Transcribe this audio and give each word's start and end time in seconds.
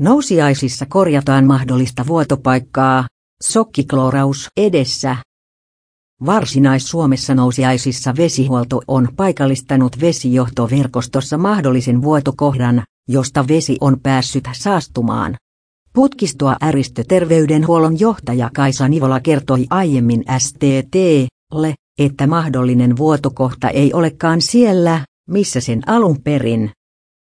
Nousiaisissa 0.00 0.86
korjataan 0.86 1.44
mahdollista 1.44 2.06
vuotopaikkaa, 2.06 3.06
sokkikloraus 3.42 4.48
edessä. 4.56 5.16
Varsinais-Suomessa 6.26 7.34
nousiaisissa 7.34 8.14
vesihuolto 8.16 8.80
on 8.88 9.08
paikallistanut 9.16 10.00
vesijohtoverkostossa 10.00 11.38
mahdollisen 11.38 12.02
vuotokohdan, 12.02 12.82
josta 13.08 13.48
vesi 13.48 13.76
on 13.80 14.00
päässyt 14.02 14.44
saastumaan. 14.52 15.36
Putkistoa 15.92 16.56
äristöterveydenhuollon 16.62 18.00
johtaja 18.00 18.50
Kaisa 18.54 18.88
Nivola 18.88 19.20
kertoi 19.20 19.66
aiemmin 19.70 20.24
STTlle, 20.38 21.74
että 21.98 22.26
mahdollinen 22.26 22.96
vuotokohta 22.96 23.68
ei 23.68 23.92
olekaan 23.92 24.40
siellä, 24.40 25.00
missä 25.28 25.60
sen 25.60 25.82
alun 25.86 26.22
perin 26.22 26.70